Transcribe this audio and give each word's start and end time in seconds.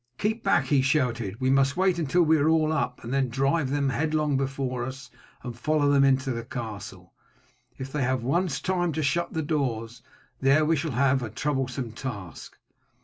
"Keep 0.17 0.43
back!" 0.43 0.65
he 0.65 0.81
shouted; 0.81 1.39
"we 1.39 1.51
must 1.51 1.77
wait 1.77 1.99
until 1.99 2.23
we 2.23 2.39
are 2.39 2.49
all 2.49 2.73
up, 2.73 3.03
and 3.03 3.13
then 3.13 3.29
drive 3.29 3.69
them 3.69 3.89
headlong 3.89 4.35
before 4.35 4.83
us 4.83 5.11
and 5.43 5.55
follow 5.55 5.91
them 5.91 6.03
into 6.03 6.31
the 6.31 6.43
castle. 6.43 7.13
If 7.77 7.91
they 7.91 8.01
have 8.01 8.23
once 8.23 8.59
time 8.61 8.93
to 8.93 9.03
shut 9.03 9.33
the 9.33 9.43
doors 9.43 10.01
there 10.39 10.65
we 10.65 10.75
shall 10.75 10.93
have 10.97 11.21
a 11.21 11.29
troublesome 11.29 11.91
task." 11.91 12.57